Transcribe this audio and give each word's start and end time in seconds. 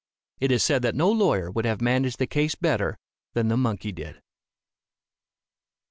It 0.39 0.51
is 0.51 0.63
said 0.63 0.81
that 0.81 0.95
no 0.95 1.11
lawyer 1.11 1.51
would 1.51 1.65
have 1.65 1.79
managed 1.79 2.17
the 2.17 2.25
case 2.25 2.55
better 2.55 2.97
than 3.33 3.49
the 3.49 3.55
monkey 3.55 3.91
did. 3.91 4.19